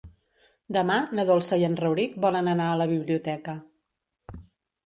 [0.77, 3.57] Demà na Dolça i en Rauric volen anar a la biblioteca.